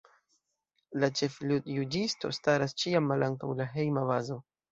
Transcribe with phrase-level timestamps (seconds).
[1.01, 4.39] La ĉef-ludjuĝisto staras ĉiam malantaŭ la Hejma Bazo.